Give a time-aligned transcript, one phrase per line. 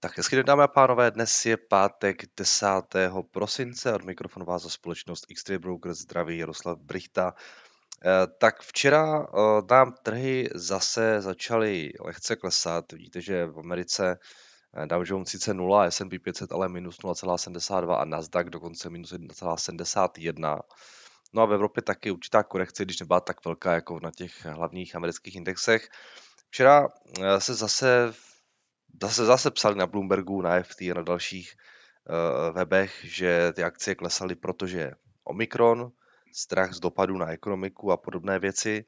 [0.00, 2.66] Tak hezky den, dámy a pánové, dnes je pátek 10.
[3.30, 7.34] prosince, od mikrofonu vás za společnost X-Ray Broker zdraví Jaroslav Brichta.
[8.04, 9.38] Eh, tak včera eh,
[9.70, 12.92] nám trhy zase začaly lehce klesat.
[12.92, 14.18] Vidíte, že v Americe
[14.82, 20.60] eh, Dow Jones sice 0, S&P 500 ale minus 0,72 a Nasdaq dokonce minus 1,71.
[21.32, 24.96] No a v Evropě taky určitá korekce, když nebyla tak velká jako na těch hlavních
[24.96, 25.88] amerických indexech.
[26.50, 26.88] Včera
[27.38, 28.12] se zase
[29.02, 33.94] zase, zase psali na Bloombergu, na FT a na dalších uh, webech, že ty akcie
[33.94, 34.92] klesaly, protože
[35.24, 35.92] Omikron,
[36.32, 38.84] strach z dopadu na ekonomiku a podobné věci.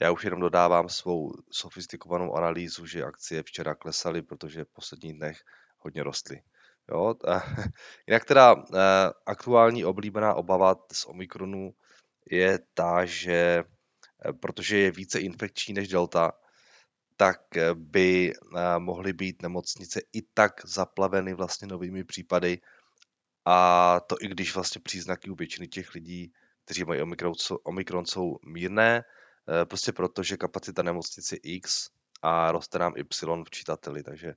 [0.00, 5.44] Já už jenom dodávám svou sofistikovanou analýzu, že akcie včera klesaly, protože v posledních dnech
[5.78, 6.42] hodně rostly.
[6.88, 7.14] Jo?
[8.06, 8.62] Jinak teda uh,
[9.26, 11.74] aktuální oblíbená obava z Omikronu
[12.30, 13.64] je ta, že
[14.24, 16.32] eh, protože je více infekční než delta,
[17.20, 22.60] tak eh, by eh, mohly být nemocnice i tak zaplaveny vlastně novými případy
[23.44, 26.32] a to i když vlastně příznaky u většiny těch lidí,
[26.64, 27.32] kteří mají Omikron,
[27.64, 31.88] Omikron jsou mírné, eh, prostě proto, že kapacita nemocnice X
[32.22, 34.34] a roste nám Y v čítateli, takže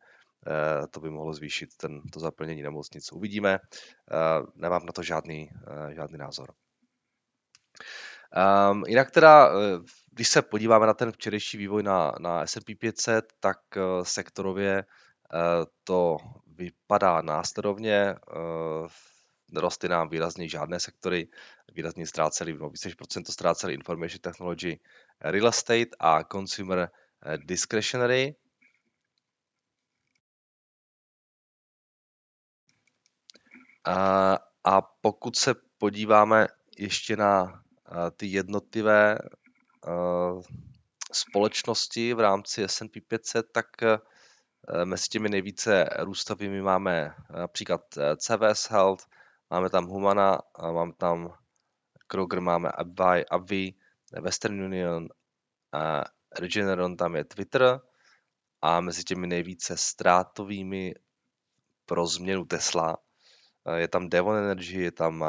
[0.92, 3.12] to by mohlo zvýšit ten, to zaplnění nemocnic.
[3.12, 3.59] Uvidíme,
[4.56, 5.50] nemám na to žádný,
[5.95, 6.53] žádný názor.
[8.72, 9.50] Um, jinak teda,
[10.14, 15.39] když se podíváme na ten včerejší vývoj na, na S&P 500, tak uh, sektorově uh,
[15.83, 18.16] to vypadá následovně.
[18.36, 18.88] Uh,
[19.52, 21.28] nerostly nám výrazně žádné sektory,
[21.73, 24.80] výrazně ztráceli, no více než procento ztráceli Information Technology,
[25.22, 26.89] Real Estate a Consumer
[27.38, 28.36] Discretionary.
[33.86, 36.47] A, a pokud se podíváme
[36.78, 37.64] ještě na
[38.17, 39.17] ty jednotlivé
[41.12, 43.66] společnosti v rámci S&P 500, tak
[44.84, 47.81] mezi těmi nejvíce růstovými máme například
[48.17, 49.06] CVS Health,
[49.50, 51.34] máme tam Humana, máme tam
[52.07, 53.74] Kroger, máme Avi, Avi
[54.22, 55.07] Western Union,
[56.40, 57.81] Regeneron, tam je Twitter.
[58.62, 60.96] A mezi těmi nejvíce ztrátovými
[61.86, 62.97] pro změnu Tesla
[63.75, 65.25] je tam Devon Energy, je tam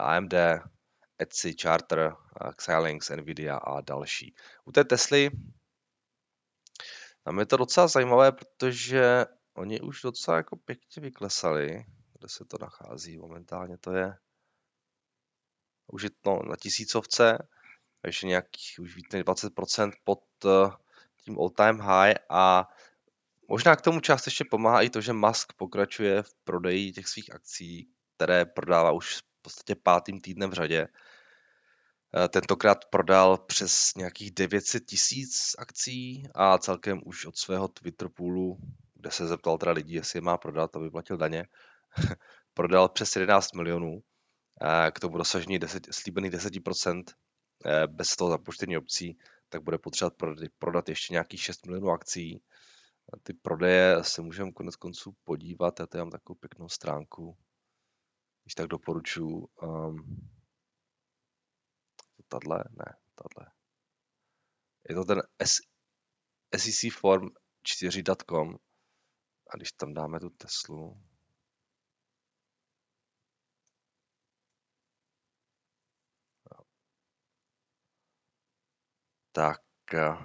[0.00, 0.34] AMD,
[1.20, 2.12] Etsy, Charter,
[2.56, 4.34] Xilinx, Nvidia a další.
[4.64, 5.30] U té Tesly
[7.22, 11.84] tam je to docela zajímavé, protože oni už docela jako pěkně vyklesali,
[12.18, 14.16] kde se to nachází momentálně, to je
[15.92, 17.48] už je to na tisícovce,
[18.06, 20.70] ještě nějakých už víc než 20% pod eh,
[21.24, 22.68] tím all time high a
[23.48, 27.90] možná k tomu částečně pomáhá i to, že Musk pokračuje v prodeji těch svých akcí,
[28.16, 30.88] které prodává už v podstatě pátým týdnem v řadě.
[32.16, 38.58] Eh, tentokrát prodal přes nějakých 900 tisíc akcí a celkem už od svého Twitter poolu,
[38.94, 41.46] kde se zeptal teda lidí, jestli je má prodat, aby platil daně,
[42.54, 44.02] prodal přes 11 milionů.
[44.92, 47.04] K tomu dosažení 10, slíbených 10%
[47.66, 49.18] eh, bez toho započtení opcí,
[49.48, 50.14] tak bude potřebovat
[50.58, 52.42] prodat ještě nějakých 6 milionů akcí.
[53.22, 57.36] Ty prodeje se můžeme konec konců podívat, já tady mám takovou pěknou stránku,
[58.44, 59.48] když tak doporučuji.
[59.62, 60.30] Um,
[62.30, 62.64] Tadle?
[62.70, 63.52] Ne, tadle.
[64.88, 65.22] Je to ten
[66.56, 67.28] SEC Form
[67.64, 68.56] 4.com
[69.50, 71.02] a když tam dáme tu Teslu,
[79.32, 79.62] tak
[79.94, 80.16] eh,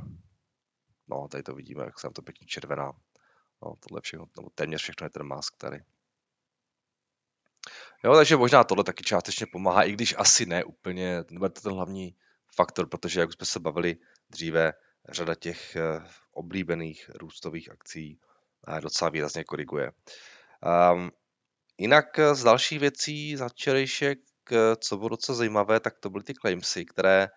[1.07, 2.91] no, tady to vidíme, jak se to pěkně červená.
[3.63, 5.94] No, tohle všechno, nebo téměř všechno je ten mask tady.
[8.03, 11.71] Jo, takže možná tohle taky částečně pomáhá, i když asi ne úplně, nebude to ten
[11.71, 12.15] hlavní
[12.55, 13.97] faktor, protože jak jsme se bavili
[14.29, 14.73] dříve,
[15.09, 18.19] řada těch eh, oblíbených růstových akcí
[18.67, 19.91] eh, docela výrazně koriguje.
[20.93, 21.11] Um,
[21.77, 24.19] jinak eh, z dalších věcí za včerejšek,
[24.79, 27.27] co bylo docela zajímavé, tak to byly ty claimsy, které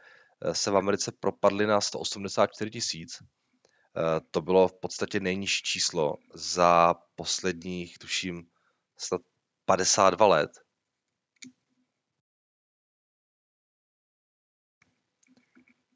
[0.52, 3.22] se v Americe propadly na 184 tisíc.
[4.31, 8.46] To bylo v podstatě nejnižší číslo za posledních, tuším,
[8.96, 9.20] snad
[9.69, 10.50] 52 let.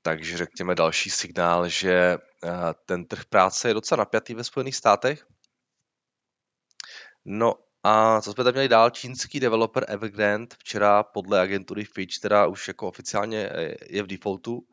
[0.03, 2.51] Takže řekněme další signál, že eh,
[2.87, 5.27] ten trh práce je docela napjatý ve Spojených státech.
[7.25, 8.91] No a co jsme tam měli dál?
[8.91, 14.67] Čínský developer Evergrande včera podle agentury Fitch, která už jako oficiálně eh, je v defaultu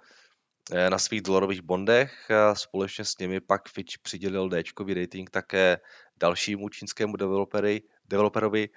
[0.72, 2.28] eh, na svých dolarových bondech.
[2.54, 4.64] Společně s nimi pak Fitch přidělil d
[4.94, 5.78] rating také
[6.18, 8.70] dalšímu čínskému developery, developerovi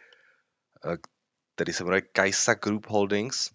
[1.55, 3.51] který se jmenuje Kaisa Group Holdings.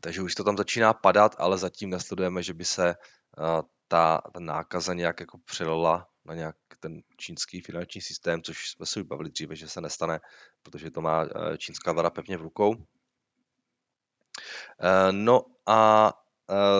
[0.00, 4.40] Takže už to tam začíná padat, ale zatím nesledujeme, že by se eh, ta, ta
[4.40, 9.56] nákaza nějak jako přelila na nějak ten čínský finanční systém, což jsme si bavili dříve,
[9.56, 10.20] že se nestane,
[10.62, 12.74] protože to má eh, čínská vláda pevně v rukou.
[14.80, 16.12] Eh, no a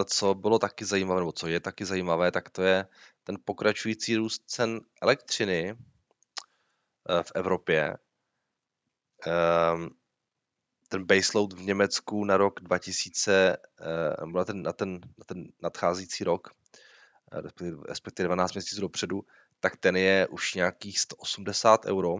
[0.05, 2.87] co bylo taky zajímavé, nebo co je taky zajímavé, tak to je
[3.25, 5.77] ten pokračující růst cen elektřiny
[7.23, 7.97] v Evropě.
[9.27, 9.89] Ehm,
[10.89, 13.57] ten baseload v Německu na rok 2000,
[14.35, 16.49] na ten, na ten, na ten nadcházející rok,
[17.89, 19.25] respektive 12 měsíců dopředu,
[19.61, 22.17] tak ten je už nějakých 180 euro.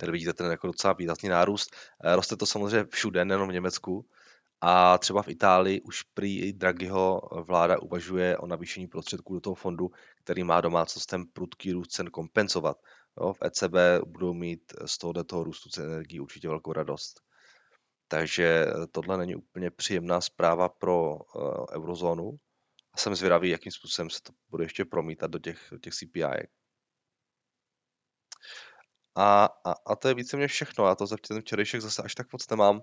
[0.00, 1.76] Tady vidíte ten jako docela výrazný nárůst.
[2.04, 4.06] Eh, roste to samozřejmě všude, nejenom v Německu.
[4.60, 9.90] A třeba v Itálii už prý Draghiho vláda uvažuje o navýšení prostředků do toho fondu,
[10.24, 12.76] který má domácnostem prudký růst cen kompenzovat.
[13.20, 13.74] Jo, v ECB
[14.06, 17.20] budou mít z tohoto růstu cen energií určitě velkou radost.
[18.08, 22.38] Takže tohle není úplně příjemná zpráva pro uh, eurozónu
[22.98, 26.48] jsem zvědavý, jakým způsobem se to bude ještě promítat do těch, do těch CPI.
[29.14, 30.86] A, a, a to je víceméně všechno.
[30.86, 32.80] Já to za ten včerejšek zase až tak moc nemám.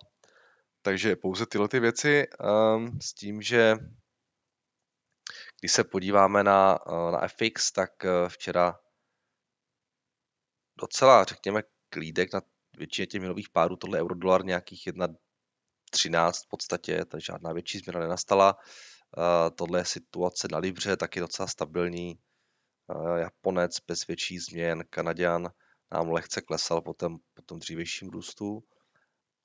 [0.82, 2.28] Takže pouze tyhle ty věci
[2.76, 3.76] um, s tím, že
[5.60, 7.92] když se podíváme na, uh, na FX, tak
[8.28, 8.80] včera
[10.80, 12.42] docela, řekněme, klídek na
[12.78, 18.58] většině těch měnových párů, tohle euro-dolar nějakých 1,13 v podstatě, takže žádná větší změna nenastala.
[19.56, 22.20] Tohle je situace na Libře, taky docela stabilní.
[23.18, 25.50] Japonec bez větší změn, Kanaděn
[25.92, 28.64] nám lehce klesal po tom, po tom dřívějším růstu.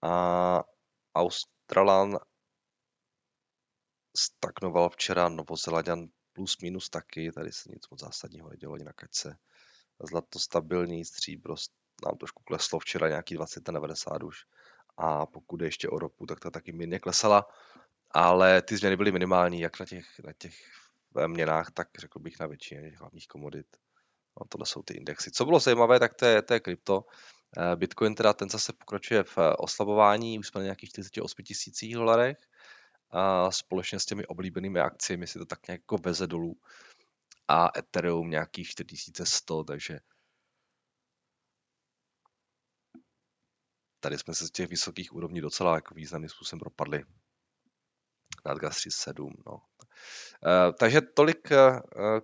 [0.02, 0.62] A
[1.14, 2.18] Australan
[4.16, 9.36] stagnoval včera, Novozelandian plus minus taky, tady se nic moc zásadního nedělo, jinak ať se
[10.06, 11.54] zlato stabilní, stříbro
[12.06, 14.44] nám trošku kleslo včera nějaký 20 90 už
[14.96, 17.46] a pokud je ještě o ropu, tak ta taky mírně klesala
[18.10, 20.54] ale ty změny byly minimální, jak na těch, na těch
[21.26, 23.66] měnách, tak řekl bych na většině hlavních komodit.
[24.40, 25.30] No, tohle jsou ty indexy.
[25.30, 27.04] Co bylo zajímavé, tak to je, to je krypto.
[27.58, 31.94] Eh, Bitcoin teda ten zase pokračuje v eh, oslabování, už jsme na nějakých 48 tisících
[31.94, 32.38] dolarech
[33.10, 36.56] a společně s těmi oblíbenými akciemi si to tak nějak jako veze dolů
[37.50, 40.00] a Ethereum nějakých 4100, takže
[44.00, 47.04] tady jsme se z těch vysokých úrovní docela jako významným způsobem propadli
[48.60, 49.34] GAS 37.
[49.46, 49.52] No.
[49.52, 49.60] Uh,
[50.78, 51.80] takže tolik uh,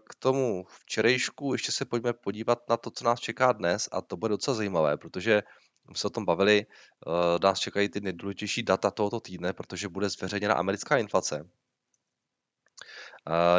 [0.09, 1.53] k tomu včerejšku.
[1.53, 4.97] Ještě se pojďme podívat na to, co nás čeká dnes a to bude docela zajímavé,
[4.97, 5.43] protože
[5.85, 6.67] jsme se o tom bavili,
[7.07, 11.51] uh, nás čekají ty nejdůležitější data tohoto týdne, protože bude zveřejněna americká inflace.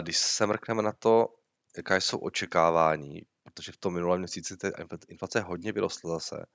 [0.01, 1.27] Když se mrkneme na to,
[1.77, 4.69] jaká jsou očekávání, protože v tom minulém měsíci ta
[5.07, 6.45] inflace hodně vyrostla zase,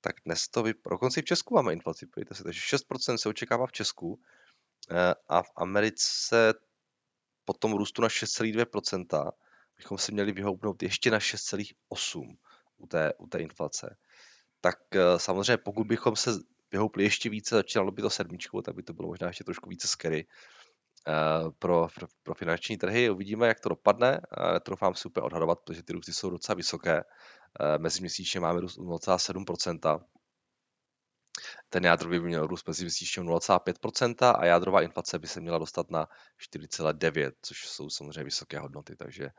[0.00, 3.28] tak dnes to vypadá, dokonce i v Česku máme inflaci, podívejte se, takže 6% se
[3.28, 4.20] očekává v Česku,
[4.90, 6.54] Eh, a v Americe
[7.44, 9.32] po tom růstu na 6,2%
[9.76, 12.36] bychom si měli vyhoupnout ještě na 6,8%
[12.76, 13.96] u té, u té inflace.
[14.60, 16.30] Tak eh, samozřejmě pokud bychom se
[16.72, 19.88] vyhoupli ještě více, začínalo by to sedmičkou, tak by to bylo možná ještě trošku více
[19.88, 20.26] scary
[21.58, 23.10] pro, pro, pro finanční trhy.
[23.10, 24.20] Uvidíme, jak to dopadne.
[24.52, 27.04] Netroufám si úplně odhadovat, protože ty růsty jsou docela vysoké.
[27.78, 30.00] Meziměsíčně máme růst 0,7%,
[31.68, 35.90] ten jádrový by měl růst mezi měsíčně 0,5% a jádrová inflace by se měla dostat
[35.90, 36.08] na
[36.54, 39.30] 4,9%, což jsou samozřejmě vysoké hodnoty, takže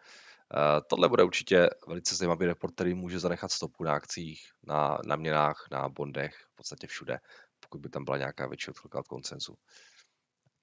[0.88, 5.68] tohle bude určitě velice zajímavý report, který může zanechat stopu na akcích, na, na měnách,
[5.72, 7.20] na bondech, v podstatě všude,
[7.60, 9.56] pokud by tam byla nějaká větší odchylka od koncenzu.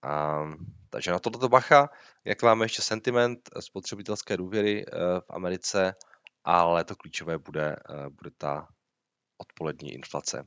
[0.05, 0.57] Um,
[0.91, 1.88] takže na toto bacha,
[2.25, 5.95] jak máme ještě sentiment spotřebitelské důvěry uh, v Americe,
[6.45, 8.69] ale to klíčové bude, uh, bude ta
[9.38, 10.47] odpolední inflace.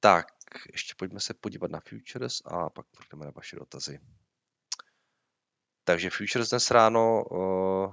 [0.00, 0.26] Tak,
[0.72, 4.00] ještě pojďme se podívat na futures a pak půjdeme na vaše dotazy.
[5.84, 7.92] Takže futures dnes ráno uh,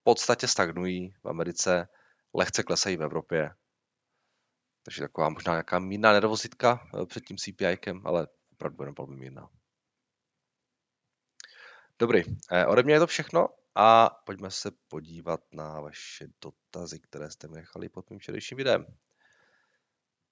[0.00, 1.88] v podstatě stagnují v Americe,
[2.34, 3.50] lehce klesají v Evropě.
[4.84, 8.26] Takže taková možná nějaká mírná nervozitka před tím CPIkem, ale
[8.98, 9.50] velmi mírná.
[11.98, 17.30] Dobrý, eh, ode mě je to všechno a pojďme se podívat na vaše dotazy, které
[17.30, 18.86] jste mi nechali pod mým včerejším videem.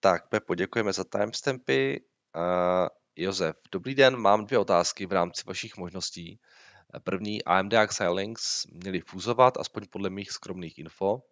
[0.00, 2.04] Tak, Pepo, děkujeme za timestampy.
[2.37, 6.40] Uh, Josef, dobrý den, mám dvě otázky v rámci vašich možností.
[7.04, 7.87] První, AMD a
[8.73, 11.23] měli fúzovat, aspoň podle mých skromných info.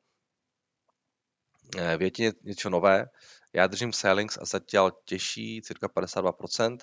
[1.78, 3.06] Eh, větě něco nové.
[3.52, 6.78] Já držím Xilinx a zatím těžší, cirka 52%.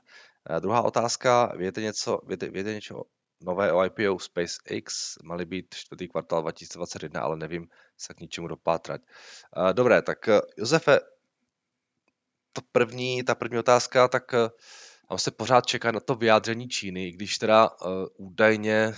[0.50, 3.04] Uh, druhá otázka, věděte něco, věděte, věděte něco
[3.42, 9.02] nové o IPO SpaceX, mali být čtvrtý kvartál 2021, ale nevím se k ničemu dopátrat.
[9.58, 11.00] Uh, dobré, tak Josefe,
[12.54, 17.12] to první, ta první otázka, tak tam eh, se pořád čeká na to vyjádření Číny,
[17.12, 17.70] když teda
[18.18, 18.94] údajně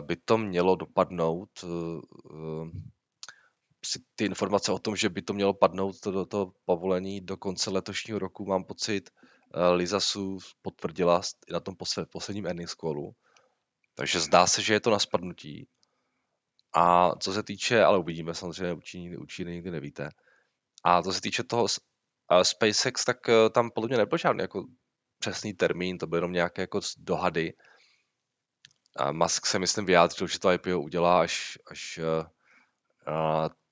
[0.00, 1.64] by to mělo dopadnout.
[4.16, 7.70] Ty informace o tom, že by to mělo padnout to do toho povolení do konce
[7.70, 9.10] letošního roku, mám pocit,
[9.72, 11.20] Lizasu potvrdila
[11.52, 11.74] na tom
[12.10, 13.14] posledním earnings callu.
[13.94, 15.68] Takže zdá se, že je to na spadnutí.
[16.74, 20.08] A co se týče, ale uvidíme samozřejmě, učení, učení nikdy nevíte.
[20.84, 21.66] A co se týče toho
[22.42, 24.64] SpaceX, tak eh, tam podle mě nebyl žádný jako
[25.18, 27.52] přesný termín, to byly jenom nějaké jako dohady.
[28.96, 32.26] A Musk se myslím vyjádřil, že to IPO udělá, až, až uh,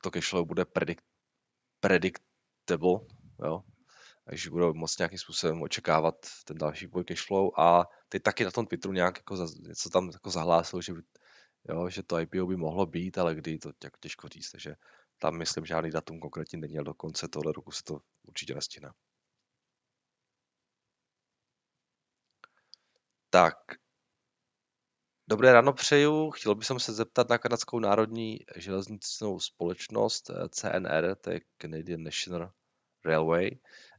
[0.03, 1.05] to cashflow bude predict,
[1.81, 3.01] predictable,
[3.45, 3.63] jo?
[4.27, 8.67] až budou moc nějakým způsobem očekávat ten další boj cashflow a teď taky na tom
[8.67, 10.93] Twitteru nějak jako za, něco tam jako zahlásil, že,
[11.69, 14.75] jo, že to IPO by mohlo být, ale kdy to jako těžko říct, takže
[15.19, 18.93] tam myslím žádný datum konkrétně není, ale do konce tohle roku se to určitě nestihne.
[23.31, 23.57] Tak,
[25.29, 26.31] Dobré ráno přeju.
[26.31, 32.53] Chtěl bych se zeptat na kanadskou národní železničnou společnost eh, CNR, to je Canadian National
[33.05, 33.51] Railway.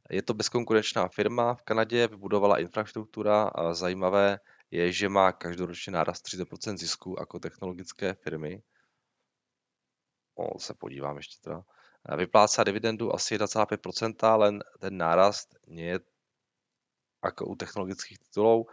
[0.10, 4.40] Je to bezkonkurenčná firma v Kanadě, vybudovala infrastruktura a zajímavé
[4.72, 8.64] je, že má každoročně nárast 30% zisku jako technologické firmy.
[10.36, 11.62] O, se podívám ještě teda.
[12.18, 16.00] Vyplácá dividendu asi 1,5%, ale ten nárast je
[17.26, 18.68] jako u technologických titulů.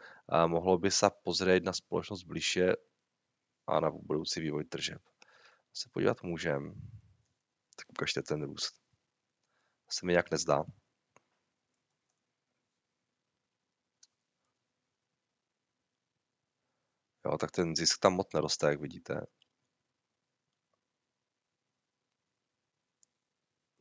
[0.46, 2.76] Mohlo by se pozrieť na společnost bližšie
[3.66, 5.02] a na budoucí vývoj tržeb.
[5.72, 6.74] Se podívat můžem.
[7.76, 8.80] Tak ukažte ten růst.
[9.90, 10.64] Se mi nějak nezdá.
[17.26, 19.26] Jo, tak ten zisk tam moc neroste, jak vidíte.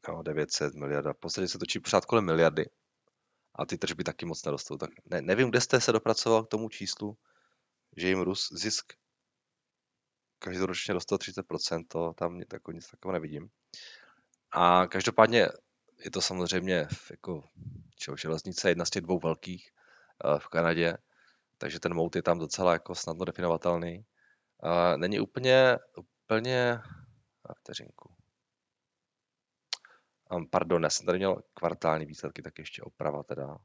[0.08, 1.14] Jo, 900 miliarda.
[1.14, 2.66] V se točí pořád kolem miliardy.
[3.60, 4.78] A ty tržby taky moc nerostou.
[4.78, 7.18] Tak ne, nevím, kde jste se dopracoval k tomu číslu,
[7.98, 8.94] že jim růst zisk
[10.40, 13.50] každoročně rostl 30%, to tam jako nic takového nevidím.
[14.52, 15.48] A každopádně
[16.06, 17.44] je to samozřejmě jako
[17.96, 19.72] čo, železnice, jedna z těch dvou velkých
[20.26, 20.98] uh, v Kanadě,
[21.58, 24.06] takže ten mout je tam docela jako snadno definovatelný.
[24.64, 26.82] Uh, není úplně, úplně,
[27.46, 28.19] a vteřinku.
[30.32, 33.58] Um, pardon, já jsem tady měl kvartální výsledky, tak ještě oprava teda.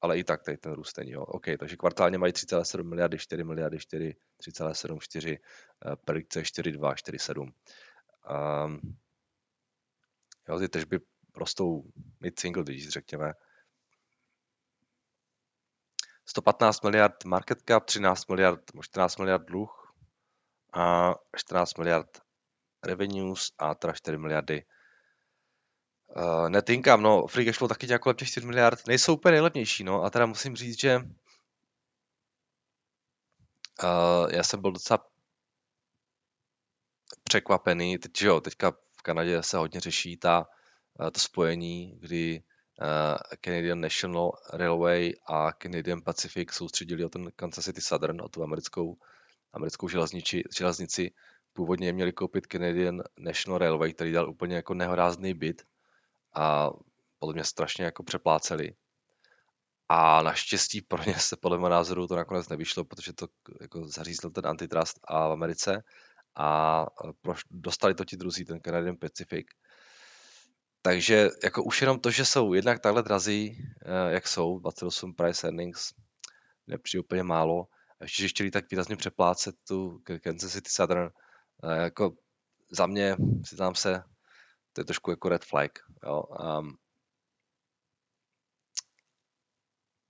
[0.00, 1.10] Ale i tak tady ten růst není.
[1.10, 1.22] Jo.
[1.22, 5.38] OK, takže kvartálně mají 3,7 miliardy, 4 miliardy, 4, 3,7, 4,
[5.86, 7.52] uh, predikce 4,2, 4,7.
[8.64, 8.96] Um,
[10.48, 10.98] jo, ty tržby
[11.36, 11.84] rostou
[12.20, 13.32] mid-single digits, řekněme.
[16.26, 19.94] 115 miliard market cap, 13 miliard, 14 miliard dluh
[20.72, 22.20] a 14 miliard
[22.84, 24.64] revenues a teda 4 miliardy
[26.16, 27.02] uh, net income.
[27.02, 30.10] No, free cash flow taky nějak kolem těch 4 miliard nejsou úplně nejlevnější, no a
[30.10, 30.96] teda musím říct, že
[33.82, 35.06] uh, já jsem byl docela
[37.24, 40.46] překvapený, teď, že jo, teďka v Kanadě se hodně řeší ta,
[41.00, 42.42] uh, to spojení, kdy
[42.80, 42.86] uh,
[43.44, 48.96] Canadian National Railway a Canadian Pacific soustředili o ten Kansas City Southern, o tu americkou,
[49.52, 51.10] americkou železnici, železnici.
[51.52, 55.62] Původně měli koupit Canadian National Railway, který dal úplně jako nehorázný byt
[56.34, 56.70] a
[57.18, 58.74] podle mě strašně jako přepláceli.
[59.88, 63.28] A naštěstí pro ně se podle mého názoru to nakonec nevyšlo, protože to
[63.60, 65.82] jako zařízl ten antitrust a v Americe
[66.36, 66.86] a
[67.50, 69.46] dostali to ti druzí, ten Canadian Pacific.
[70.82, 75.46] Takže jako už jenom to, že jsou jednak takhle drazí, eh, jak jsou, 28 price
[75.46, 75.92] earnings,
[76.66, 77.66] nepřijde úplně málo.
[78.00, 81.10] A ještě, že chtěli tak výrazně přeplácet tu Kansas City Southern,
[81.64, 82.12] eh, jako
[82.70, 84.02] za mě, přiznám se,
[84.72, 85.70] to je trošku jako red flag.
[86.04, 86.22] Jo.
[86.22, 86.78] Um,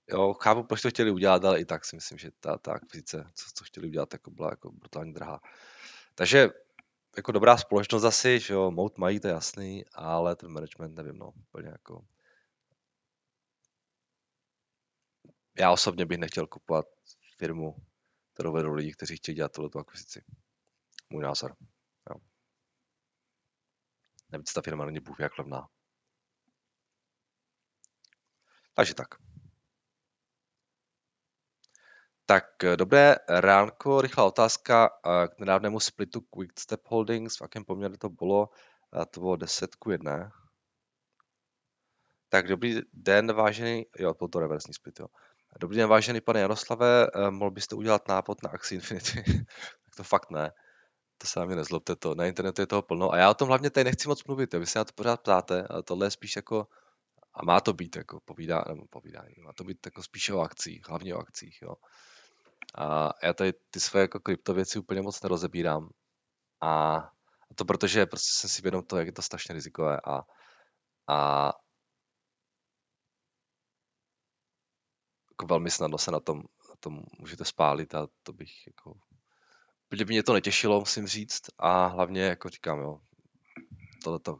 [0.09, 3.31] jo, chápu, proč to chtěli udělat, ale i tak si myslím, že ta, ta akvizice,
[3.33, 5.39] co, co chtěli udělat, jako byla jako brutálně drahá.
[6.15, 6.49] Takže
[7.17, 11.17] jako dobrá společnost asi, že jo, mout mají, to je jasný, ale ten management nevím,
[11.17, 12.05] no, úplně jako
[15.59, 16.85] já osobně bych nechtěl kupovat
[17.37, 17.75] firmu,
[18.33, 20.23] kterou vedou lidi, kteří chtějí dělat tuto akvizici.
[21.09, 21.55] Můj názor.
[24.33, 25.67] Navíc ta firma není bůh jak levná.
[28.73, 29.07] Takže tak.
[32.25, 37.65] Tak eh, dobré ránko, rychlá otázka eh, k nedávnému splitu Quick Step Holdings, v jakém
[37.65, 38.49] poměru to bylo,
[39.11, 40.31] to bylo 10 ku 1.
[42.29, 45.07] Tak dobrý den, vážený, jo, byl to reversní split, jo.
[45.59, 49.23] Dobrý den, vážený pane Jaroslave, eh, mohl byste udělat nápad na Axie Infinity?
[49.85, 50.51] tak to fakt ne.
[51.23, 53.11] To se na mě nezlobte, to, na internetu je toho plno.
[53.11, 55.67] A já o tom hlavně tady nechci moc mluvit, vy se na to pořád ptáte,
[55.69, 56.67] ale tohle je spíš jako,
[57.33, 60.89] a má to být jako povídá, nebo povídání, má to být jako spíše o akcích,
[60.89, 61.75] hlavně o akcích, jo.
[62.75, 65.89] A já tady ty své jako kryptověci úplně moc nerozebírám.
[66.61, 67.01] A
[67.55, 70.21] to protože prostě jsem si vědom toho, jak je to strašně rizikové a,
[71.07, 71.49] a
[75.31, 76.37] jako velmi snadno se na tom,
[76.69, 78.93] na tom můžete spálit a to bych jako
[80.01, 82.99] by mě to netěšilo, musím říct, a hlavně, jako říkám, jo,
[84.03, 84.39] tohleto,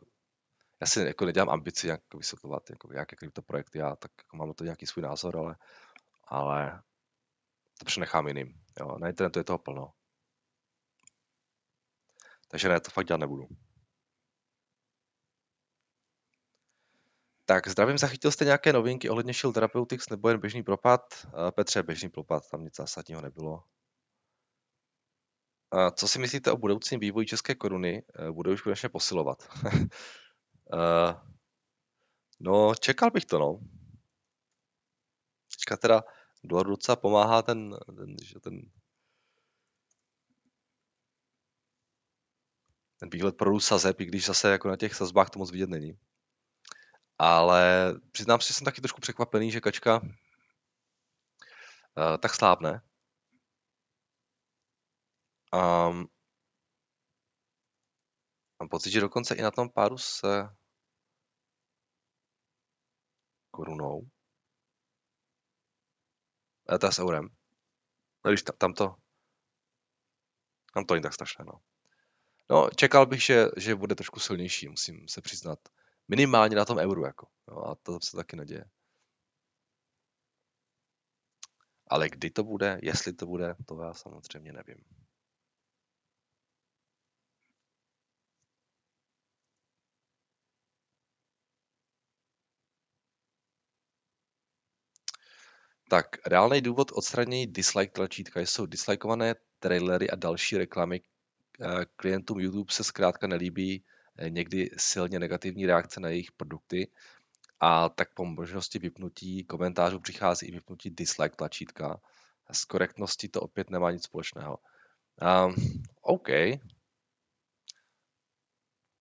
[0.82, 4.54] já si jako nedělám ambici jak vysvětlovat, jako jaké kryptoprojekty já, tak jako mám na
[4.54, 5.56] to nějaký svůj názor, ale,
[6.28, 6.82] ale
[7.80, 8.62] to přenechám jiným.
[8.80, 8.98] Jo.
[8.98, 9.94] Na internetu je toho plno.
[12.48, 13.48] Takže ne, to fakt dělat nebudu.
[17.46, 21.02] Tak zdravím, zachytil jste nějaké novinky ohledně Shield Therapeutics nebo jen běžný propad?
[21.26, 23.64] Eh, Petře, běžný propad, tam nic zásadního nebylo.
[25.96, 28.04] Co si myslíte o budoucím vývoji české koruny?
[28.20, 29.48] Eh, bude už konečně posilovat.
[30.74, 31.16] Eh,
[32.40, 33.60] no, čekal bych to, no.
[35.52, 36.04] Teďka teda
[36.44, 38.62] dolar docela pomáhá ten, ten, že ten,
[43.00, 45.98] ten výhled pro sazeb, i když zase jako na těch sazbách to moc vidět není.
[47.18, 50.10] Ale přiznám si, že jsem taky trošku překvapený, že kačka uh,
[52.20, 52.82] tak slábne.
[55.54, 56.08] Um,
[58.60, 60.50] mám pocit, že dokonce i na tom páru se
[63.52, 64.10] korunou.
[66.68, 67.30] A to s eurem.
[68.26, 68.96] No když tam, tam to,
[70.74, 71.54] tam to není tak strašné, no.
[72.50, 75.60] No, čekal bych, že, že bude trošku silnější, musím se přiznat.
[76.08, 77.28] Minimálně na tom euru, jako.
[77.48, 78.66] No, a to se taky neděje.
[81.88, 85.03] Ale kdy to bude, jestli to bude, to já samozřejmě nevím.
[95.94, 101.02] Tak, reálný důvod odstranění dislike tlačítka jsou dislikeované trailery a další reklamy.
[101.62, 103.84] Eh, klientům YouTube se zkrátka nelíbí
[104.18, 106.92] eh, někdy silně negativní reakce na jejich produkty
[107.60, 112.02] a tak po možnosti vypnutí komentářů přichází i vypnutí dislike tlačítka.
[112.52, 114.58] S korektností to opět nemá nic společného.
[115.46, 115.56] Um,
[116.02, 116.30] OK.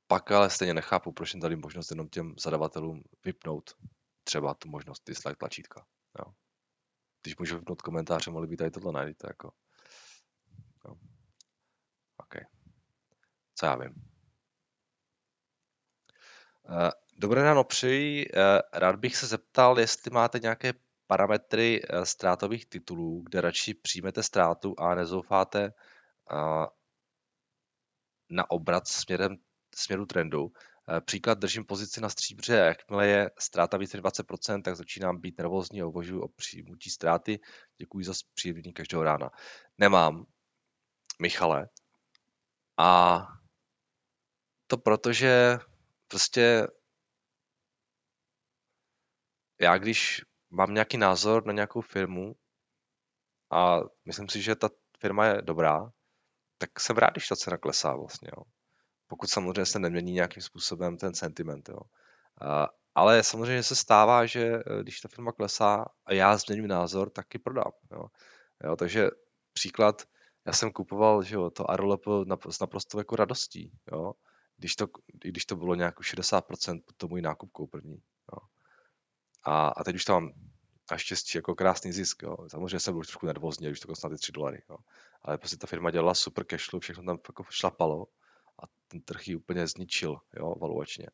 [0.07, 3.77] Pak ale stejně nechápu, proč jim dali možnost jenom těm zadavatelům vypnout
[4.25, 5.87] třeba tu možnost dislike tlačítka.
[6.19, 6.33] Jo
[7.23, 9.53] když můžu vypnout komentáře, mohli by tady tohle najdete jako.
[10.85, 10.95] No.
[12.17, 12.35] OK.
[13.55, 13.95] Co já vím.
[16.69, 18.27] Uh, dobré ráno, přeji.
[18.27, 18.41] Uh,
[18.73, 20.73] rád bych se zeptal, jestli máte nějaké
[21.07, 25.73] parametry uh, ztrátových titulů, kde radši přijmete ztrátu a nezoufáte
[28.31, 29.37] na obrat směrem,
[29.75, 30.53] směru trendu.
[30.89, 35.83] Eh, příklad držím pozici na stříbře, jakmile je ztráta více 20%, tak začínám být nervózní
[35.83, 37.41] a uvažuji o přijmutí ztráty.
[37.79, 39.31] Děkuji za příjemný každého rána.
[39.79, 40.27] Nemám,
[41.21, 41.69] Michale.
[42.79, 43.21] A
[44.67, 45.59] to proto, že
[46.09, 46.67] prostě
[49.61, 52.35] já když mám nějaký názor na nějakou firmu
[53.51, 54.69] a myslím si, že ta
[54.99, 55.93] firma je dobrá,
[56.59, 58.31] tak jsem rád, když ta cena klesá vlastně.
[58.37, 58.45] Jo
[59.07, 61.69] pokud samozřejmě se nemění nějakým způsobem ten sentiment.
[61.69, 61.79] Jo.
[62.95, 67.35] Ale samozřejmě se stává, že eh, když ta firma klesá a já změním názor, tak
[67.35, 67.73] ji prodám.
[67.93, 68.05] Jo.
[68.65, 69.11] Jo, takže
[69.53, 70.03] příklad,
[70.47, 72.01] já jsem kupoval že jo, to Arolep
[72.51, 74.13] s naprosto jako radostí, jo.
[74.57, 74.87] Když, to,
[75.25, 78.03] když to bylo nějak 60% to můj nákup první.
[78.33, 78.39] Jo.
[79.45, 80.33] A, a teď už tam mám
[80.91, 82.23] naštěstí jako krásný zisk.
[82.23, 82.37] Jo.
[82.51, 84.63] Samozřejmě jsem byl trošku nervózní, když to kostalo ty 3 dolary.
[84.71, 84.77] Jo.
[85.23, 88.07] Ale prostě ta firma dělala super cashflow, všechno tam jako šlapalo
[88.63, 91.07] a ten trh ji úplně zničil, jo, valuačně.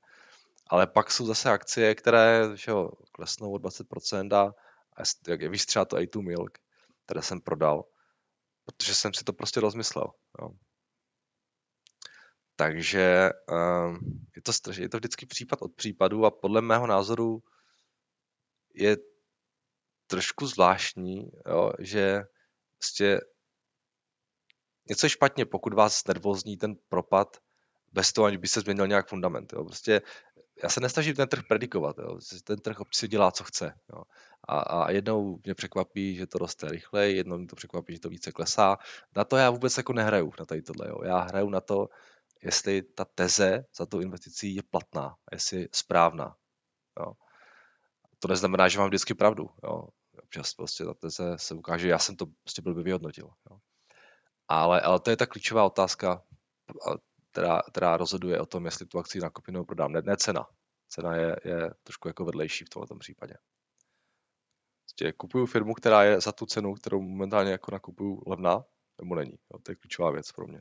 [0.67, 4.55] Ale pak jsou zase akcie, které že jo, klesnou o 20% a,
[4.97, 6.59] a jak je víš to A2 Milk,
[7.05, 7.85] které jsem prodal,
[8.65, 10.13] protože jsem si to prostě rozmyslel.
[10.41, 10.51] Jo.
[12.57, 13.99] Takže um,
[14.37, 17.43] je, to, je to vždycky případ od případu a podle mého názoru
[18.75, 18.97] je
[20.07, 22.23] trošku zvláštní, jo, že
[22.79, 23.21] prostě
[24.89, 27.37] něco je špatně, pokud vás nervózní ten propad
[27.93, 29.53] bez toho, aniž by se změnil nějak fundament.
[29.53, 29.65] Jo.
[29.65, 30.03] Prostě
[30.63, 31.99] já se nesnažím ten trh predikovat.
[31.99, 32.19] Jo.
[32.45, 33.75] Ten trh si dělá, co chce.
[33.93, 34.03] Jo.
[34.49, 38.09] A, a jednou mě překvapí, že to roste rychleji, jednou mě to překvapí, že to
[38.09, 38.79] více klesá.
[39.17, 40.89] Na to já vůbec jako nehraju, na tady tohle.
[40.89, 40.99] Jo.
[41.05, 41.89] Já hraju na to,
[42.43, 46.37] jestli ta teze za tou investicí je platná jestli je správná.
[47.01, 47.13] Jo.
[48.19, 49.51] To neznamená, že mám vždycky pravdu.
[49.65, 49.89] Jo.
[50.23, 53.31] Občas prostě ta teze se ukáže, že já jsem to prostě byl by vyhodnotil.
[53.51, 53.59] Jo.
[54.49, 56.23] Ale, ale to je ta klíčová otázka,
[57.33, 59.93] která, která rozhoduje o tom, jestli tu akci nakoupím nebo prodám.
[59.93, 60.47] Ne, ne cena.
[60.89, 63.35] Cena je, je trošku jako vedlejší v tomto případě.
[64.85, 68.65] Prostě kupuju firmu, která je za tu cenu, kterou momentálně jako nakupuju levná,
[69.01, 69.39] nebo není.
[69.53, 70.61] Jo, to je klíčová věc pro mě.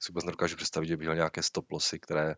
[0.00, 2.34] Si vůbec nedokážu představit, že bych měl nějaké stop lossy, které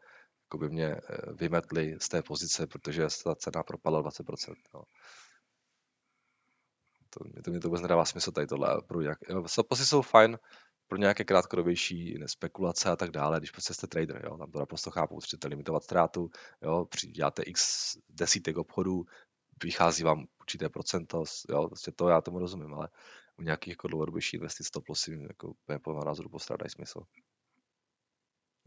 [0.46, 4.54] jako by mě eh, vymetly z té pozice, protože ta cena propadla 20%.
[4.74, 4.82] Jo.
[7.18, 8.82] To, mě, to, mě to vůbec nedává smysl tady tohle.
[8.86, 10.38] Pro nějak, jo, stop lossy jsou fajn
[10.88, 14.90] pro nějaké krátkodobější spekulace a tak dále, když prostě jste trader, jo, tam to naprosto
[14.90, 16.30] chápu, chcete limitovat ztrátu,
[16.62, 19.04] jo, děláte x desítek obchodů,
[19.64, 22.88] vychází vám určité procento, jo, prostě to já tomu rozumím, ale
[23.38, 27.00] u nějakých jako dlouhodobějších investic to lossy jako po názoru postrádají smysl.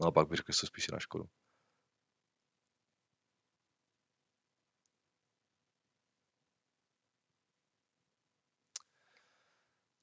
[0.00, 1.24] No a pak bych řekl, že jsou spíše na škodu.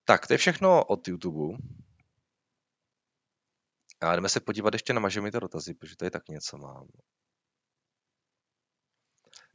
[0.09, 1.57] Tak, to je všechno od YouTube.
[4.01, 6.87] A jdeme se podívat ještě na mažemité dotazy, protože tady taky něco mám.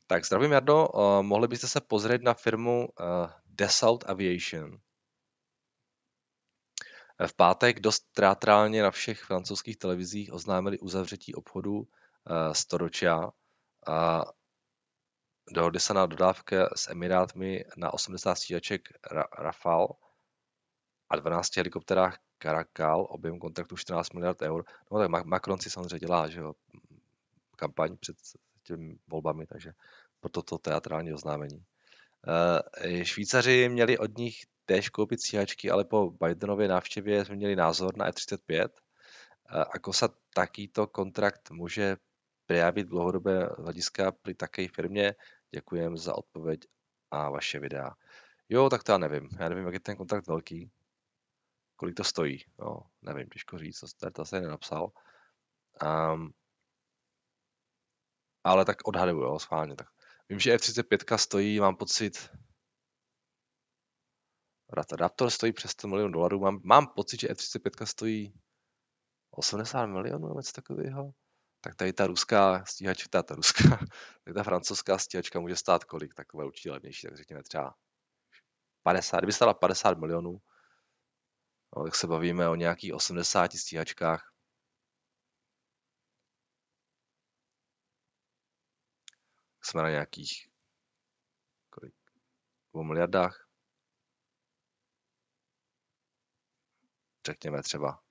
[0.07, 4.79] Tak, zdravím Jardo, uh, mohli byste se pozrieť na firmu uh, Dassault Aviation.
[7.27, 11.87] V pátek dost teatrálně na všech francouzských televizích oznámili uzavřetí obchodu uh,
[12.53, 13.31] s Toročia
[13.87, 14.25] a
[15.51, 18.89] dohodli se na dodávka s Emirátmi na 80 stíhaček
[19.39, 19.89] Rafale
[21.13, 24.65] a 12 helikopterách Caracal, objem kontraktu 14 miliard eur.
[24.91, 26.55] No tak Macron si samozřejmě dělá že jo,
[27.57, 28.17] kampaň před
[28.63, 29.73] těmi volbami, takže
[30.21, 31.59] proto to teatrální oznámení.
[31.59, 37.97] Uh, Švýcaři měli od nich též koupit stíhačky, ale po Bidenově návštěvě jsme měli názor
[37.97, 38.69] na E35.
[38.69, 41.97] Uh, ako sa takýto kontrakt může
[42.47, 45.15] prejavit dlouhodobé hlediska při také firmě?
[45.51, 46.61] Děkujem za odpověď
[47.11, 47.91] a vaše videa.
[48.49, 49.29] Jo, tak to já nevím.
[49.39, 50.71] Já nevím, jak je ten kontrakt velký
[51.83, 52.45] kolik to stojí.
[52.59, 54.93] No, nevím, těžko říct, to, to se nenapsal.
[55.83, 56.33] Um,
[58.45, 59.77] ale tak odhaduju, jo, schválně.
[59.77, 59.87] Tak.
[60.29, 62.31] Vím, že F-35 stojí, mám pocit,
[64.93, 66.41] Raptor stojí přes 100 milionů dolarů.
[66.41, 68.35] Mám, mám pocit, že F-35 stojí
[69.31, 71.11] 80 milionů nebo něco takového.
[71.61, 73.63] Tak tady ta ruská stíhačka, ta, ta ruská,
[74.25, 77.75] tady ta francouzská stíhačka může stát kolik, takové určitě levnější, tak řekněme třeba
[78.83, 80.39] 50, kdyby stála 50 milionů,
[81.77, 84.33] No, tak se bavíme o nějakých 80 stíhačkách.
[89.63, 90.49] Jsme na nějakých
[91.71, 91.95] kolik?
[92.75, 93.49] 2 miliardách.
[97.27, 98.03] Řekněme třeba.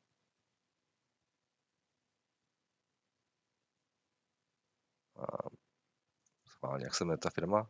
[6.62, 7.69] schválně, jak se jmenuje ta firma?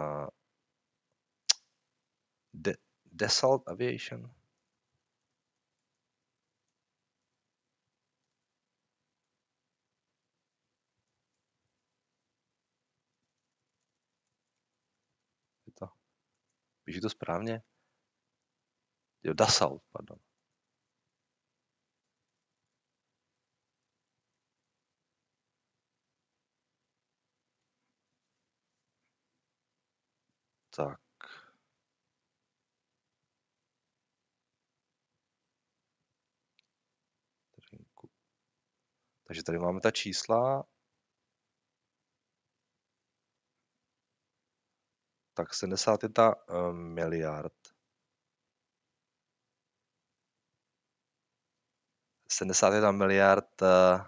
[0.00, 0.28] Uh,
[2.54, 4.30] De- Dassault Aviation.
[15.66, 15.88] Je to,
[16.84, 17.62] píši to správně?
[19.22, 20.18] Jo, Dassault, pardon.
[30.76, 31.00] Tak.
[39.30, 40.64] Takže tady máme ta čísla.
[45.34, 47.52] Tak 71 eh, miliard.
[52.28, 54.04] 71 miliard eh,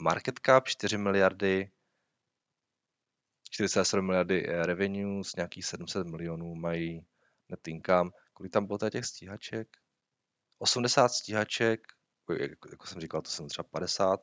[0.00, 1.70] market cap, 4 miliardy
[3.50, 7.06] 47 miliardy eh, revenue, z nějakých 700 milionů mají
[7.48, 8.10] net income.
[8.32, 9.68] Kolik tam bylo těch stíhaček?
[10.58, 11.80] 80 stíhaček,
[12.40, 14.20] jako, jako jsem říkal, to jsem třeba 50.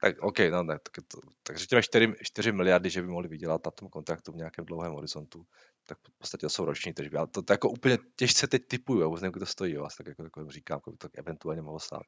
[0.00, 3.60] Tak OK, no ne, tak, to, tak řekněme 4, 4 miliardy, že by mohli vydělat
[3.64, 5.46] na tom kontraktu v nějakém dlouhém horizontu,
[5.86, 7.16] tak v podstatě to jsou roční tržby.
[7.16, 9.88] Ale to, to jako úplně těžce teď typuju, já vůbec nevím, kdo to stojí, jo,
[9.98, 12.02] tak jako, jako říkám, kolik to eventuálně mohlo stát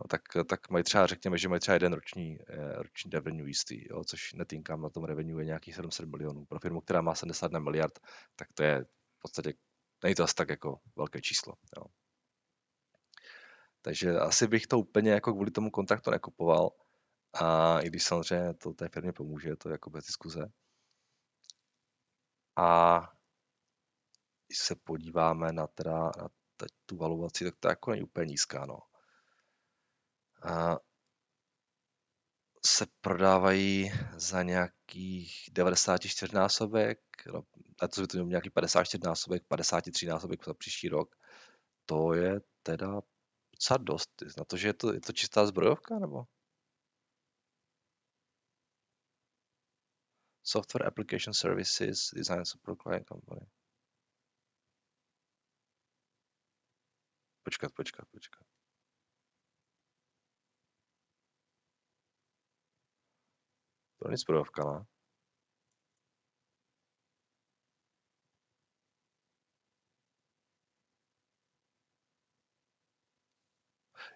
[0.00, 3.86] no, tak, tak mají třeba, řekněme, že mají třeba jeden roční, eh, roční revenue jistý,
[3.90, 6.44] jo, což netinkám na tom revenue je nějakých 700 milionů.
[6.46, 7.98] Pro firmu, která má 71 miliard,
[8.36, 9.54] tak to je v podstatě,
[10.02, 11.54] není to asi tak jako velké číslo.
[11.78, 11.84] Jo.
[13.82, 16.70] Takže asi bych to úplně jako kvůli tomu kontraktu nekupoval.
[17.34, 20.52] A i když samozřejmě to té firmě pomůže, to je jako bez diskuze.
[22.56, 23.00] A
[24.46, 26.28] když se podíváme na, teda, na
[26.86, 28.66] tu valuaci, tak to jako není úplně nízká.
[28.66, 28.78] No.
[32.66, 37.00] Se prodávají za nějakých 94 násobek,
[37.32, 37.42] no,
[37.94, 41.16] to by to měl nějaký 54 násobek, 53 násobek za příští rok.
[41.86, 43.00] To je teda
[43.52, 44.10] docela dost.
[44.38, 46.24] Na to, že je to, je to čistá zbrojovka, nebo?
[50.42, 53.46] Software Application Services Design Support Client Company.
[57.42, 58.46] Počkat, počkat, počkat.
[64.04, 64.84] To není zbrojovka, ne?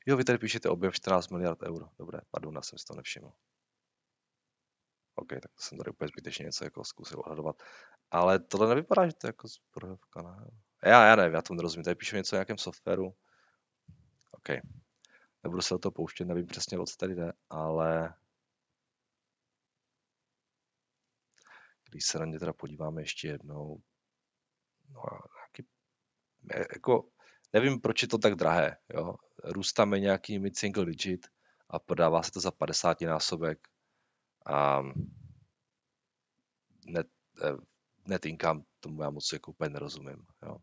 [0.07, 1.89] Jo, vy tady píšete objem 14 miliard euro.
[1.99, 3.33] Dobré, pardon, já jsem si to nevšiml.
[5.15, 7.63] OK, tak to jsem tady úplně zbytečně něco jako zkusil odhadovat.
[8.11, 10.51] Ale tohle nevypadá, že to je jako zbrojovka, ne?
[10.85, 11.85] Já, já nevím, já tomu nerozumím.
[11.85, 13.15] Tady píšu něco o nějakém softwaru.
[14.31, 14.49] OK.
[15.43, 18.15] Nebudu se do toho pouštět, nevím přesně, o co tady jde, ale
[21.89, 23.83] když se na ně teda podíváme ještě jednou,
[24.89, 25.71] no, nějaký,
[26.75, 27.09] jako,
[27.53, 29.15] nevím, proč je to tak drahé, jo.
[29.45, 31.27] Růstáme nějaký mid single digit
[31.69, 33.69] a prodává se to za 50 násobek
[34.47, 34.83] a
[36.87, 37.07] net,
[37.45, 37.57] eh,
[38.07, 40.57] net income, tomu já moc jako úplně nerozumím, jo.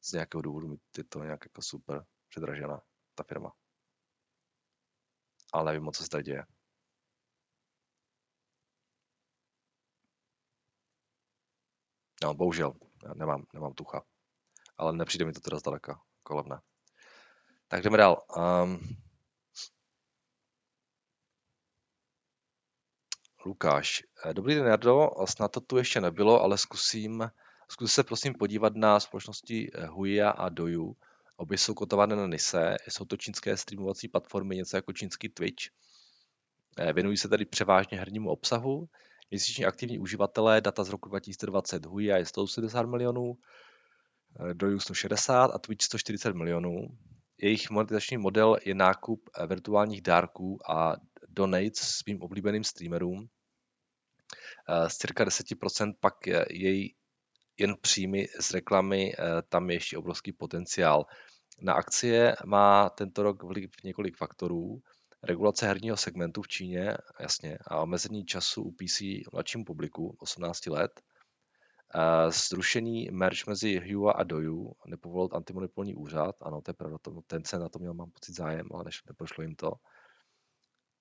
[0.00, 2.82] Z nějakého důvodu je to nějak jako super předražená,
[3.14, 3.52] ta firma.
[5.52, 6.55] Ale nevím, co se tady děje.
[12.26, 14.02] No, bohužel, já nemám, nemám tucha.
[14.76, 16.60] Ale nepřijde mi to teda zdaleka kolevné.
[17.68, 18.22] Tak jdeme dál.
[18.36, 18.80] Um,
[23.44, 24.02] Lukáš.
[24.24, 25.10] Eh, dobrý den, Jardo.
[25.28, 27.30] Snad to tu ještě nebylo, ale zkusím,
[27.68, 30.96] zkusím se prosím podívat na společnosti eh, Huia a Doju.
[31.36, 35.64] Obě jsou kotované na NISE, jsou to čínské streamovací platformy, něco jako čínský Twitch.
[36.78, 38.88] Eh, věnují se tady převážně hernímu obsahu.
[39.30, 43.38] Měsíční aktivní uživatelé, data z roku 2020, Huia je 180 milionů,
[44.52, 46.88] Doju 160 a Twitch 140 milionů.
[47.38, 50.96] Jejich monetizační model je nákup virtuálních dárků a
[51.28, 53.28] donates svým oblíbeným streamerům.
[54.88, 56.14] Z cirka 10% pak
[56.50, 56.94] její
[57.58, 59.12] jen příjmy z reklamy,
[59.48, 61.06] tam je ještě obrovský potenciál.
[61.60, 64.82] Na akcie má tento rok vliv několik faktorů.
[65.22, 69.00] Regulace herního segmentu v Číně, jasně, a omezení času u PC
[69.32, 71.00] mladším publiku 18 let.
[72.28, 77.58] Zrušení merge mezi Hua a Doju nepovolil antimonopolní úřad, ano, to je pravda, ten se
[77.58, 79.72] na to měl, mám pocit zájem, ale než neprošlo jim to.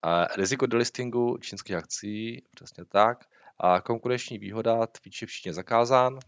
[0.01, 3.25] A riziko delistingu čínských akcí, přesně tak.
[3.57, 6.19] A konkurenční výhoda, Twitch je v Číně zakázán.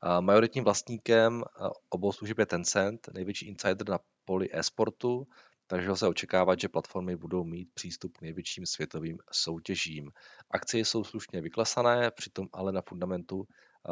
[0.00, 1.44] A majoritním vlastníkem
[1.88, 5.26] obou služeb je Tencent, největší insider na poli e-sportu,
[5.66, 10.10] takže lze očekávat, že platformy budou mít přístup k největším světovým soutěžím.
[10.50, 13.44] Akcie jsou slušně vyklesané, přitom ale na fundamentu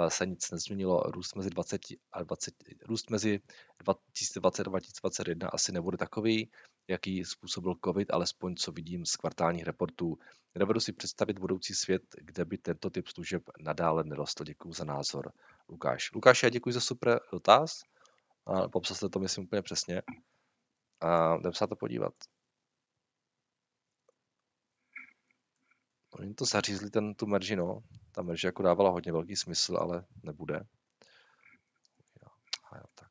[0.09, 1.01] se nic nezměnilo.
[1.01, 1.81] Růst mezi, 20
[2.13, 2.55] a 20,
[2.89, 3.41] růst mezi
[3.83, 6.51] 2020 a 2021 asi nebude takový,
[6.89, 10.19] jaký způsobil COVID, alespoň co vidím z kvartálních reportů.
[10.55, 14.45] Nedovedu si představit budoucí svět, kde by tento typ služeb nadále nerostl.
[14.45, 15.33] Děkuji za názor.
[15.69, 16.13] Lukáš.
[16.15, 17.83] Lukáš, já děkuji za super dotaz.
[18.73, 20.03] popsal jste to, myslím, úplně přesně.
[21.01, 22.15] A jdeme se na to podívat.
[26.11, 27.83] Oni to zařízli, ten, tu merži, no.
[28.13, 30.55] Ta merži jako dávala hodně velký smysl, ale nebude.
[32.23, 32.29] Jo,
[32.71, 33.11] a jo, tak.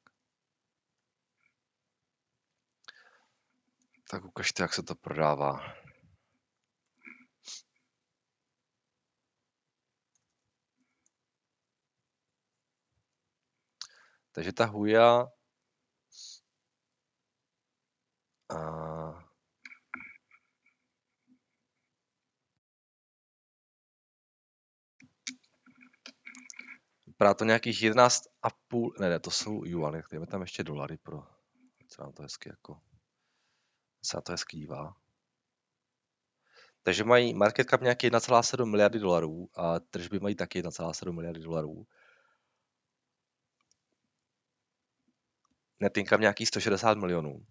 [4.10, 5.60] Tak ukažte, jak se to prodává.
[14.32, 15.28] Takže ta huja
[18.54, 19.34] a
[27.13, 31.24] Vypadá to nějakých 11,5, ne, ne, to jsou juany, tak tam ještě dolary pro,
[31.88, 32.82] se nám to hezky jako,
[34.06, 34.96] se na to hezky dívá.
[36.84, 41.88] Takže mají market cap nějaký 1,7 miliardy dolarů a tržby mají taky 1,7 miliardy dolarů.
[45.80, 47.46] Net nějaký 160 milionů.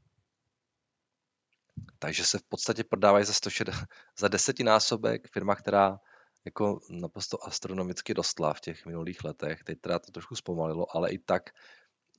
[2.02, 3.74] Takže se v podstatě prodávají za, 160,
[4.18, 6.00] za desetinásobek firma, která
[6.44, 9.64] jako naprosto astronomicky rostla v těch minulých letech.
[9.64, 11.42] Teď teda to trošku zpomalilo, ale i tak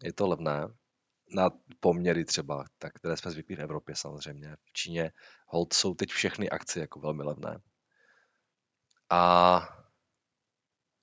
[0.04, 0.68] je to levné
[1.36, 4.56] na poměry třeba, tak, které jsme zvyklí v Evropě samozřejmě.
[4.64, 5.12] V Číně
[5.48, 7.60] hold jsou teď všechny akcie jako velmi levné.
[9.10, 9.62] A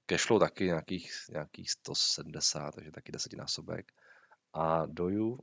[0.07, 3.93] cashflow taky nějakých, nějakých 170, takže taky desetinásobek.
[4.53, 5.39] A doju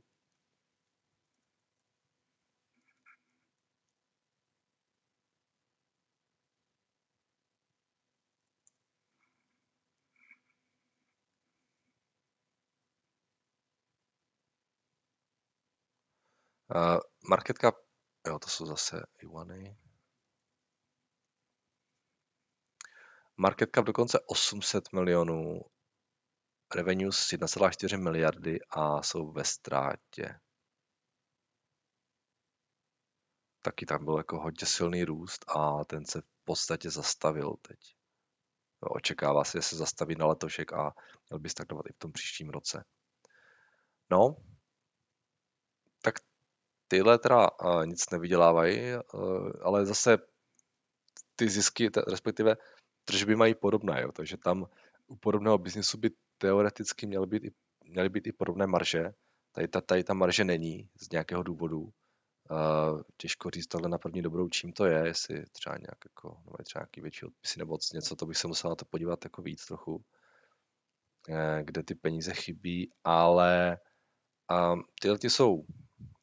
[16.74, 17.74] Uh, market cap,
[18.26, 19.76] jo, to jsou zase Iwany.
[23.36, 25.60] Market cap dokonce 800 milionů,
[26.74, 30.40] revenues 1,4 miliardy a jsou ve ztrátě.
[33.62, 37.78] Taky tam byl jako hodně silný růst a ten se v podstatě zastavil teď.
[38.80, 40.94] Očekává se, že se zastaví na letošek a
[41.30, 42.84] měl by stagnovat i v tom příštím roce.
[44.10, 44.36] No,
[46.88, 47.50] tyhle teda
[47.84, 48.80] nic nevydělávají,
[49.14, 50.18] uh, ale zase
[51.36, 52.56] ty zisky, respektive
[53.04, 54.66] tržby mají podobné, jo, takže tam
[55.06, 57.52] u podobného biznisu by teoreticky měly být i,
[57.84, 59.12] měly být i podobné marže.
[59.52, 61.80] Tady ta, tady ta marže není z nějakého důvodu.
[62.50, 66.56] Uh, těžko říct tohle na první dobrou, čím to je, jestli třeba nějak jako, nebo
[66.64, 69.66] třeba nějaký větší odpisy nebo něco, to bych se musel na to podívat jako víc
[69.66, 70.02] trochu, uh,
[71.62, 73.78] kde ty peníze chybí, ale
[74.72, 75.64] um, tyhle ty jsou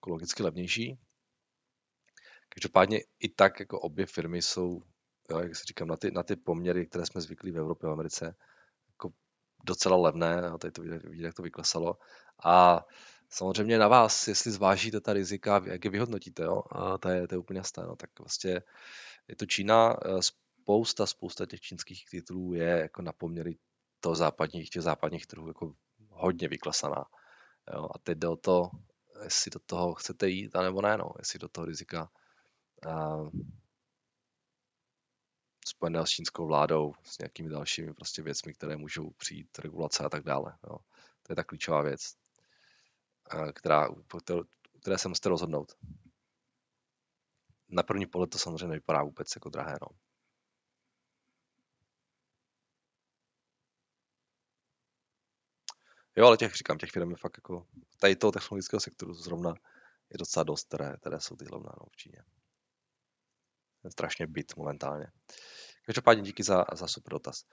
[0.10, 1.00] logicky levnější.
[2.50, 4.82] Každopádně i tak jako obě firmy jsou
[5.30, 7.92] jo, jak si říkám, na ty, na ty poměry, které jsme zvyklí v Evropě a
[7.92, 8.36] Americe,
[8.90, 9.14] jako
[9.66, 11.98] docela levné, a tady to vidíte, jak to vyklesalo.
[12.44, 12.86] A
[13.30, 16.64] samozřejmě na vás, jestli zvážíte ta rizika, jak je vyhodnotíte, jo?
[16.72, 17.84] A to je, to je úplně jasné.
[17.84, 17.96] No.
[17.96, 18.62] Tak vlastně
[19.28, 20.22] je to Čína, eh,
[20.62, 23.58] spousta, spousta těch čínských titulů je jako na poměry
[24.00, 25.74] toho západních, těch západních trhů jako
[26.10, 27.06] hodně vyklesaná.
[27.74, 27.90] Jo?
[27.96, 28.70] A teď jde o to,
[29.24, 31.12] jestli do toho chcete jít, anebo ne, no.
[31.20, 32.12] jestli do toho rizika
[32.86, 33.30] uh,
[35.68, 40.24] spojeného s čínskou vládou, s nějakými dalšími prostě věcmi, které můžou přijít, regulace a tak
[40.24, 40.58] dále.
[40.70, 40.78] Jo.
[41.24, 42.16] To je ta klíčová věc,
[43.54, 43.90] která,
[44.82, 45.78] které se musíte rozhodnout.
[47.70, 49.78] Na první pohled to samozřejmě nevypadá vůbec jako drahé.
[49.82, 49.88] No.
[56.16, 57.68] Jo, ale těch, říkám, těch firm je fakt jako,
[58.00, 59.54] tady toho technologického sektoru zrovna
[60.12, 62.24] je docela dost, které, které jsou ty hlavné no, v Číně.
[63.84, 65.08] Je strašně byt momentálně.
[65.86, 67.44] Každopádně díky za, za super dotaz.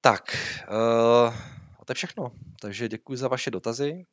[0.00, 0.36] Tak,
[0.70, 1.34] uh,
[1.80, 2.32] a to je všechno.
[2.60, 4.06] Takže děkuji za vaše dotazy.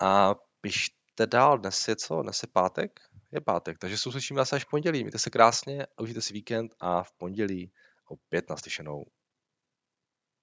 [0.00, 1.58] A pište dál.
[1.58, 2.22] Dnes je co?
[2.22, 3.00] Dnes je pátek?
[3.32, 5.04] Je pátek, takže se uslyšíme zase až v pondělí.
[5.04, 7.72] Mějte se krásně, užijte si víkend a v pondělí
[8.04, 9.04] opět naslyšenou.